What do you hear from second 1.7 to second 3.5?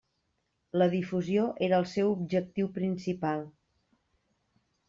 el seu objectiu principal.